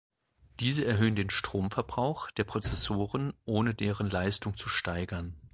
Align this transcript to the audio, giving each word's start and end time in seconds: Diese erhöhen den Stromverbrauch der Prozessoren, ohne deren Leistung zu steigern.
Diese 0.59 0.83
erhöhen 0.83 1.15
den 1.15 1.29
Stromverbrauch 1.29 2.31
der 2.31 2.43
Prozessoren, 2.43 3.33
ohne 3.45 3.75
deren 3.75 4.09
Leistung 4.09 4.57
zu 4.57 4.67
steigern. 4.67 5.35